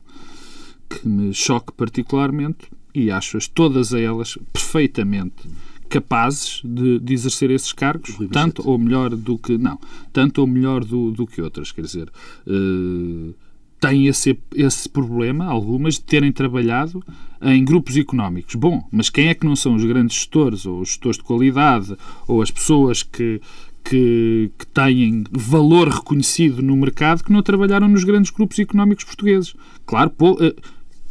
[0.89, 5.49] que me choque particularmente, e acho-as todas elas perfeitamente
[5.89, 9.79] capazes de, de, exercer esses cargos, tanto ou melhor do que não,
[10.13, 12.09] tanto ou melhor do, do que outras, quer dizer,
[12.47, 13.35] uh,
[13.81, 17.03] têm esse, esse problema, algumas, de terem trabalhado
[17.43, 18.55] em grupos económicos.
[18.55, 21.97] Bom, mas quem é que não são os grandes gestores, ou os gestores de qualidade,
[22.29, 23.41] ou as pessoas que,
[23.83, 29.57] que, que têm valor reconhecido no mercado que não trabalharam nos grandes grupos económicos portugueses?
[29.87, 30.55] Claro, pô, uh,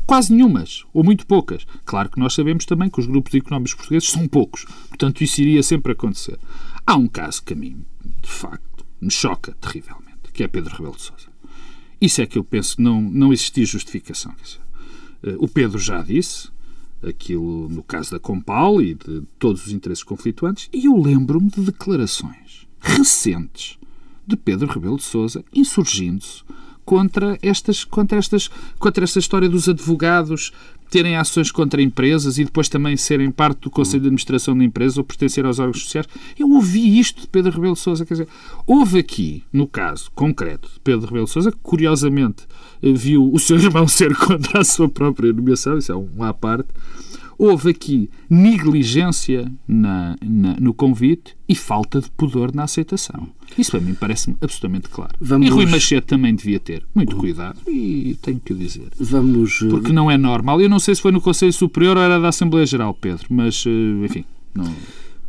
[0.09, 1.67] Quase nenhumas, ou muito poucas.
[1.85, 5.61] Claro que nós sabemos também que os grupos económicos portugueses são poucos, portanto isso iria
[5.61, 6.39] sempre acontecer.
[6.83, 7.85] Há um caso que a mim,
[8.19, 11.27] de facto, me choca terrivelmente, que é Pedro Rebelo de Sousa.
[12.01, 14.33] Isso é que eu penso que não, não existia justificação.
[15.21, 16.49] Eh, o Pedro já disse,
[17.03, 21.61] aquilo no caso da Compal e de todos os interesses conflituantes, e eu lembro-me de
[21.61, 23.77] declarações recentes
[24.25, 26.41] de Pedro Rebelo de Sousa insurgindo-se
[26.89, 28.49] contra, estas, contra, estas,
[28.79, 30.51] contra esta história dos advogados
[30.89, 34.99] terem ações contra empresas e depois também serem parte do Conselho de Administração da empresa
[34.99, 36.07] ou pertencer aos órgãos sociais.
[36.35, 38.07] Eu ouvi isto de Pedro Rebelo Sousa.
[38.07, 38.27] Quer dizer,
[38.65, 42.47] houve aqui, no caso concreto de Pedro Rebelo Sousa, que curiosamente
[42.81, 46.33] eh, viu o seu irmão ser contra a sua própria nomeação, isso é um à
[46.33, 46.69] parte,
[47.39, 53.29] houve aqui negligência na, na, no convite e falta de pudor na aceitação.
[53.57, 55.13] Isso para mim parece-me absolutamente claro.
[55.19, 55.47] Vamos...
[55.47, 58.89] E Rui Machete também devia ter muito cuidado e tenho que o dizer.
[58.99, 59.61] Vamos...
[59.63, 60.61] Eh, Porque não é normal.
[60.61, 63.63] Eu não sei se foi no Conselho Superior ou era da Assembleia Geral, Pedro, mas
[63.65, 64.71] eh, enfim, não...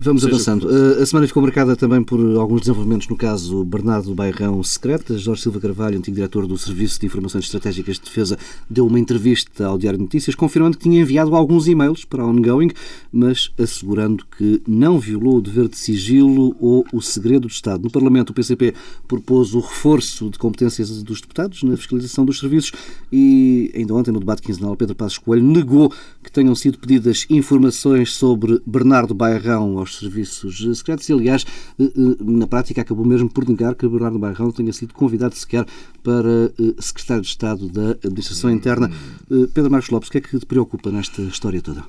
[0.02, 0.66] Vamos avançando.
[0.98, 5.18] A semana ficou marcada também por alguns desenvolvimentos no caso Bernardo Bairrão Secreta.
[5.18, 9.66] Jorge Silva Carvalho, antigo diretor do Serviço de Informações Estratégicas de Defesa, deu uma entrevista
[9.66, 12.70] ao Diário de Notícias confirmando que tinha enviado alguns e-mails para a ongoing,
[13.12, 17.84] mas assegurando que não violou o dever de sigilo ou o segredo de Estado.
[17.84, 18.72] No Parlamento, o PCP
[19.06, 22.72] propôs o reforço de competências dos deputados na fiscalização dos serviços
[23.12, 25.92] e ainda ontem, no debate quinzenal, Pedro Passos Coelho negou
[26.24, 31.46] que tenham sido pedidas informações sobre Bernardo Bairrão aos serviços secretos e, aliás,
[31.78, 35.66] eh, eh, na prática acabou mesmo por negar que Bernardo Bairrão tenha sido convidado sequer
[36.02, 38.90] para eh, secretário de Estado da Administração Interna.
[39.54, 41.84] Pedro Marcos Lopes, o que é que te preocupa nesta história toda?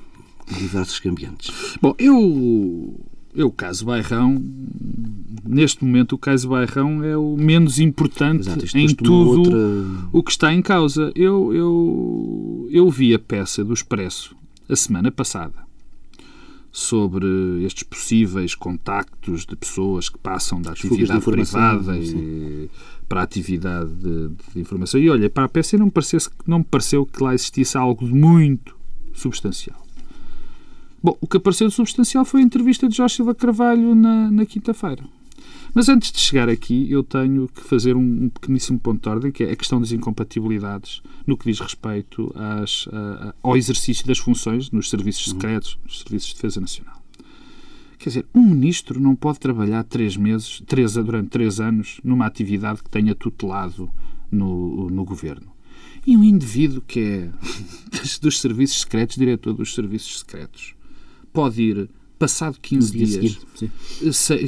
[0.58, 1.52] Diversos cambiantes.
[1.80, 3.00] Bom, eu
[3.34, 4.42] eu, o caso Bairrão,
[5.44, 9.58] neste momento, o caso Bairrão é o menos importante Exato, em tudo outra...
[10.12, 11.10] o que está em causa.
[11.14, 14.36] Eu, eu, eu vi a peça do Expresso
[14.68, 15.71] a semana passada
[16.72, 17.26] sobre
[17.64, 22.70] estes possíveis contactos de pessoas que passam da atividade privada e,
[23.06, 24.98] para a atividade de, de, informação.
[24.98, 28.14] E olha, para a peça não parecesse, não me pareceu que lá existisse algo de
[28.14, 28.74] muito
[29.12, 29.86] substancial.
[31.02, 34.46] Bom, o que apareceu de substancial foi a entrevista de Jorge Silva Carvalho na, na
[34.46, 35.04] quinta-feira.
[35.74, 39.32] Mas antes de chegar aqui, eu tenho que fazer um, um, pequeníssimo ponto de ordem,
[39.32, 44.18] que é a questão das incompatibilidades no que diz respeito às, a, ao exercício das
[44.18, 47.02] funções nos serviços secretos, nos serviços de defesa nacional.
[47.98, 52.82] Quer dizer, um ministro não pode trabalhar três meses, três, durante três anos, numa atividade
[52.82, 53.88] que tenha tutelado
[54.30, 55.52] no, no governo.
[56.06, 57.30] E um indivíduo que é
[58.20, 60.74] dos serviços secretos, diretor dos serviços secretos,
[61.32, 61.88] pode ir
[62.22, 63.38] passado 15 dias,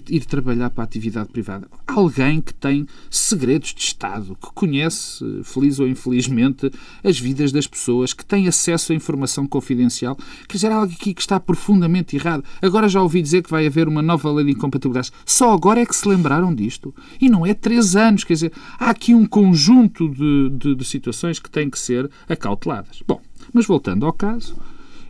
[0.09, 1.67] ir trabalhar para a atividade privada.
[1.89, 6.71] Alguém que tem segredos de Estado, que conhece, feliz ou infelizmente,
[7.03, 10.17] as vidas das pessoas, que tem acesso à informação confidencial.
[10.47, 12.45] Quer dizer, algo aqui que está profundamente errado.
[12.63, 15.11] Agora já ouvi dizer que vai haver uma nova lei de incompatibilidades.
[15.27, 16.95] Só agora é que se lembraram disto.
[17.21, 18.23] E não é três anos.
[18.23, 23.03] Quer dizer, há aqui um conjunto de, de, de situações que têm que ser acauteladas.
[23.05, 23.21] Bom,
[23.53, 24.55] mas voltando ao caso,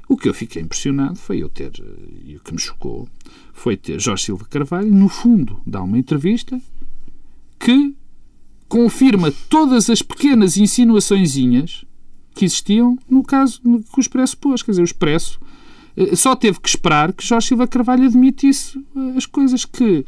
[0.08, 1.72] o que eu fiquei impressionado foi eu ter,
[2.24, 3.08] e o que me chocou,
[3.52, 6.60] foi ter Jorge Silva Carvalho, no fundo, dar uma entrevista
[7.58, 7.94] que
[8.68, 11.84] confirma todas as pequenas insinuaçõezinhas
[12.34, 14.62] que existiam no caso que o Expresso pôs.
[14.62, 15.40] Quer dizer, o Expresso
[15.96, 20.04] eh, só teve que esperar que Jorge Silva Carvalho admitisse eh, as coisas que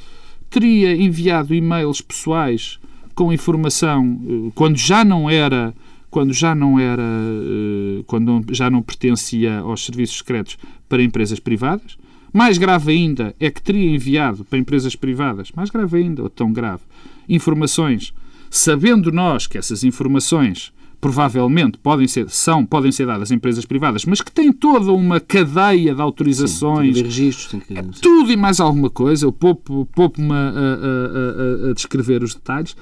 [0.50, 2.78] teria enviado e-mails pessoais
[3.14, 5.72] com informação eh, quando já não era
[6.16, 10.56] quando já não era, eh, quando já não pertencia aos serviços secretos
[10.88, 11.98] para empresas privadas.
[12.32, 16.50] Mais grave ainda é que teria enviado para empresas privadas, mais grave ainda, ou tão
[16.50, 16.80] grave,
[17.28, 18.14] informações,
[18.48, 24.04] sabendo nós que essas informações provavelmente podem ser, são, podem ser dadas a empresas privadas,
[24.04, 28.00] mas que têm toda uma cadeia de autorizações, Sim, registros, tem que...
[28.00, 29.26] Tudo e mais alguma coisa.
[29.26, 32.76] Eu poupo-me a, a, a, a, descrever os detalhes.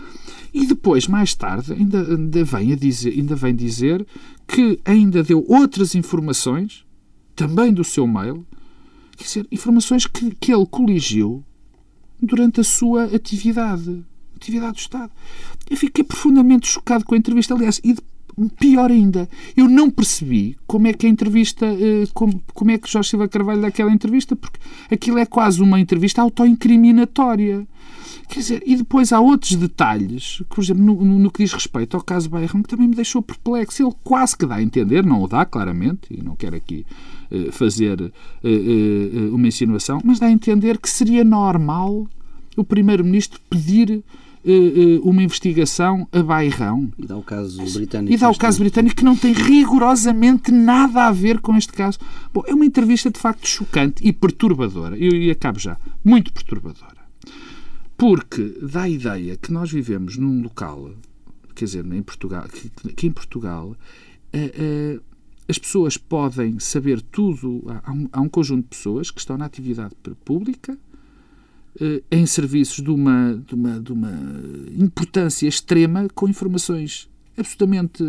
[0.53, 4.07] E depois, mais tarde, ainda, ainda, vem a dizer, ainda vem dizer
[4.46, 6.85] que ainda deu outras informações,
[7.35, 8.46] também do seu mail,
[9.16, 11.44] quer dizer, informações que, que ele coligiu
[12.22, 14.05] durante a sua atividade,
[14.37, 15.11] atividade do Estado.
[15.68, 17.94] Eu fiquei profundamente chocado com a entrevista, aliás, e
[18.59, 22.90] pior ainda, eu não percebi como é que a entrevista, eh, como, como é que
[22.90, 24.59] Jorge Silva Carvalho dá aquela entrevista, porque
[24.90, 27.66] aquilo é quase uma entrevista autoincriminatória.
[28.29, 32.03] Quer dizer, e depois há outros detalhes, por exemplo, no, no, que diz respeito ao
[32.03, 33.83] caso Bairrão, que também me deixou perplexo.
[33.83, 36.87] Ele quase que dá a entender, não o dá claramente, e não quero aqui
[37.31, 42.09] uh, fazer uh, uma insinuação, mas dá a entender que seria normal
[42.57, 44.03] o Primeiro-Ministro pedir
[45.03, 46.93] uma investigação a Bairrão.
[46.99, 48.13] E dá o caso britânico.
[48.13, 51.99] E dá o caso britânico que não tem rigorosamente nada a ver com este caso.
[52.33, 54.99] Bom, é uma entrevista de facto chocante e perturbadora.
[54.99, 55.79] E, e acabo já.
[56.05, 57.05] Muito perturbadora.
[57.97, 60.91] Porque dá a ideia que nós vivemos num local,
[61.55, 63.77] quer dizer, em Portugal, que, que em Portugal
[64.35, 65.03] uh,
[65.49, 67.65] as pessoas podem saber tudo.
[67.85, 70.77] Há um, há um, conjunto de pessoas que estão na atividade pública,
[72.11, 74.13] em serviços de uma, de, uma, de uma
[74.77, 78.03] importância extrema, com informações absolutamente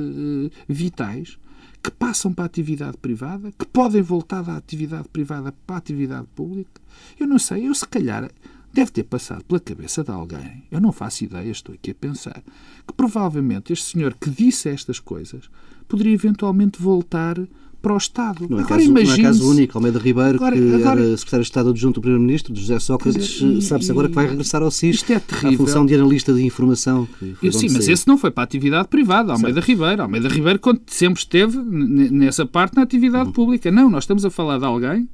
[0.67, 1.37] vitais,
[1.85, 6.27] que passam para a atividade privada, que podem voltar da atividade privada para a atividade
[6.35, 6.81] pública.
[7.19, 8.29] Eu não sei, eu se calhar
[8.73, 12.43] deve ter passado pela cabeça de alguém, eu não faço ideia, estou aqui a pensar,
[12.85, 15.49] que provavelmente este senhor que disse estas coisas
[15.87, 17.37] poderia eventualmente voltar
[17.85, 18.47] para o Estado.
[18.49, 19.77] Não é, agora, caso, não é caso único.
[19.77, 23.91] Almeida Ribeiro, agora, que agora, era secretário de Estado adjunto do Primeiro-Ministro, José Sócrates, sabe-se
[23.91, 25.51] agora que vai regressar ao SIS, isto é terrível.
[25.51, 27.07] à função de analista de informação.
[27.43, 29.67] Eu, sim, mas esse não foi para a atividade privada, Almeida certo.
[29.67, 30.01] Ribeiro.
[30.01, 33.33] Almeida Ribeiro sempre esteve nessa parte na atividade uhum.
[33.33, 33.69] pública.
[33.69, 35.07] Não, nós estamos a falar de alguém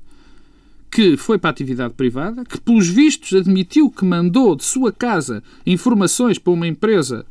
[0.89, 5.43] que foi para a atividade privada, que pelos vistos admitiu que mandou de sua casa
[5.65, 7.25] informações para uma empresa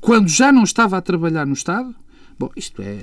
[0.00, 1.94] quando já não estava a trabalhar no Estado.
[2.42, 2.98] Bom, isto é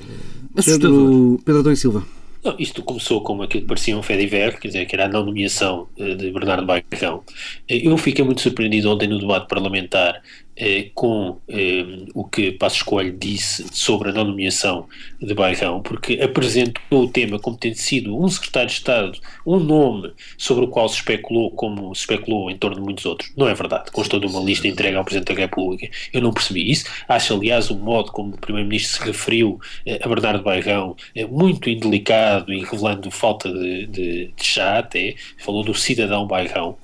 [0.58, 0.92] assustador.
[0.92, 2.06] Pedro, Pedro Adão e Silva.
[2.44, 5.26] Não, isto começou como aquilo que parecia um Fediver, quer dizer, que era a não
[5.26, 7.24] nomeação eh, de Bernardo Baicão.
[7.70, 10.22] Eh, eu fiquei muito surpreendido ontem no debate parlamentar
[10.60, 14.88] eh, com eh, o que Passo Escolho disse sobre a não nomeação
[15.22, 20.12] de Bairrão, porque apresentou o tema como tendo sido um secretário de Estado, um nome
[20.38, 23.32] sobre o qual se especulou como se especulou em torno de muitos outros.
[23.38, 23.91] Não é verdade.
[23.91, 25.89] Constou de uma lista entregue ao Presidente da República.
[26.12, 26.86] Eu não percebi isso.
[27.07, 31.70] Acho, aliás, o modo como o Primeiro-Ministro se referiu eh, a Bernardo Bairrão é muito
[31.70, 35.16] indelicado e revelando falta de, de, de chá até.
[35.38, 36.78] Falou do cidadão Bairrão.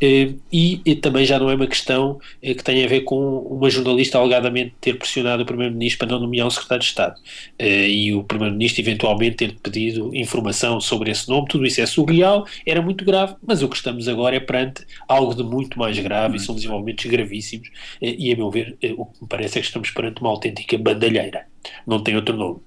[0.00, 3.38] Eh, e, e também já não é uma questão eh, que tenha a ver com
[3.40, 7.62] uma jornalista alegadamente ter pressionado o Primeiro-Ministro para não nomear um secretário de Estado uh,
[7.62, 12.80] e o Primeiro-Ministro eventualmente ter pedido informação sobre esse nome, tudo isso é surreal, era
[12.80, 16.40] muito grave, mas o que estamos agora é perante algo de muito mais grave e
[16.40, 20.20] são desenvolvimentos gravíssimos e a meu ver o que me parece é que estamos perante
[20.20, 21.46] uma autêntica bandalheira
[21.86, 22.60] não tem outro nome.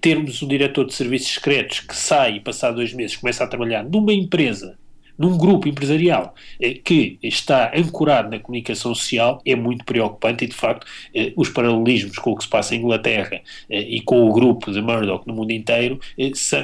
[0.00, 4.12] termos um diretor de serviços secretos que sai passado dois meses começa a trabalhar numa
[4.12, 4.76] empresa
[5.18, 10.54] num grupo empresarial eh, que está ancorado na comunicação social é muito preocupante e, de
[10.54, 13.40] facto, eh, os paralelismos com o que se passa em Inglaterra
[13.70, 16.00] eh, e com o grupo de Murdoch no mundo inteiro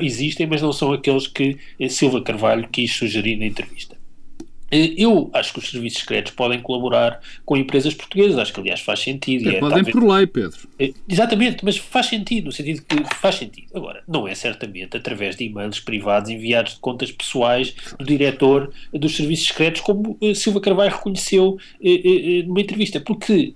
[0.01, 4.02] existem, mas não são aqueles que Silva Carvalho quis sugerir na entrevista.
[4.73, 8.81] Eh, eu acho que os serviços secretos podem colaborar com empresas portuguesas, acho que aliás
[8.81, 9.51] faz sentido.
[9.51, 9.93] É, é, podem talvez...
[9.93, 10.59] por lei, Pedro.
[10.79, 13.69] É, exatamente, mas faz sentido, no sentido que faz sentido.
[13.75, 19.15] Agora, não é certamente através de e-mails privados enviados de contas pessoais do diretor dos
[19.15, 23.55] serviços secretos, como uh, Silva Carvalho reconheceu uh, uh, numa entrevista, porque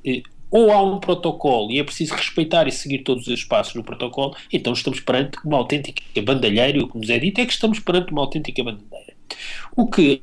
[0.50, 4.36] ou há um protocolo e é preciso respeitar e seguir todos os passos no protocolo,
[4.52, 7.80] então estamos perante uma autêntica bandalheira, e o que nos é dito é que estamos
[7.80, 9.14] perante uma autêntica bandalheira.
[9.74, 10.22] O que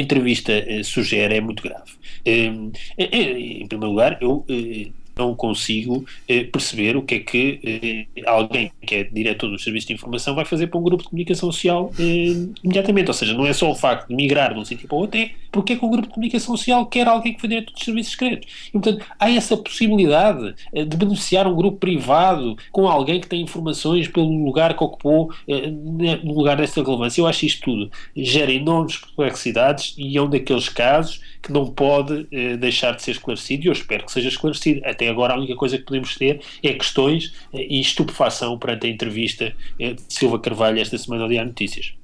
[0.00, 1.92] entrevista eh, sugere é muito grave.
[2.24, 8.22] Ehm, em primeiro lugar, eu eh, não consigo eh, perceber o que é que eh,
[8.26, 11.50] alguém que é diretor dos serviços de informação vai fazer para um grupo de comunicação
[11.52, 13.08] social eh, imediatamente.
[13.08, 15.20] Ou seja, não é só o facto de migrar de um sítio para o outro,
[15.20, 17.84] é porque é que o grupo de comunicação social quer alguém que foi diretor dos
[17.84, 18.68] serviços secretos.
[18.68, 23.42] E, portanto, há essa possibilidade eh, de beneficiar um grupo privado com alguém que tem
[23.42, 27.20] informações pelo lugar que ocupou eh, no lugar dessa relevância.
[27.20, 32.26] Eu acho isto tudo gera enormes complexidades e é um daqueles casos que não pode
[32.30, 34.80] eh, deixar de ser esclarecido e eu espero que seja esclarecido.
[34.84, 38.90] Até agora a única coisa que podemos ter é questões eh, e estupefação perante a
[38.90, 41.94] entrevista eh, de Silva Carvalho esta semana ao Diário Notícias.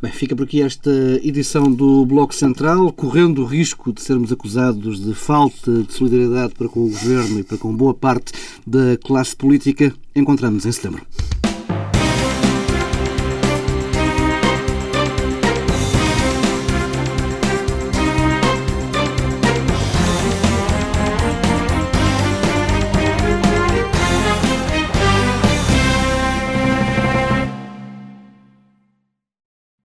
[0.00, 0.90] Bem, fica por aqui esta
[1.22, 6.68] edição do Bloco Central, correndo o risco de sermos acusados de falta de solidariedade para
[6.68, 8.32] com o Governo e para com boa parte
[8.66, 9.92] da classe política.
[10.14, 11.04] Encontramos em setembro.